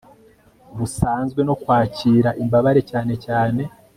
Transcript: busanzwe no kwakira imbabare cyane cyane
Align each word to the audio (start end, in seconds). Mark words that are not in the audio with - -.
busanzwe 0.77 1.41
no 1.47 1.53
kwakira 1.61 2.29
imbabare 2.41 2.81
cyane 2.91 3.13
cyane 3.25 3.63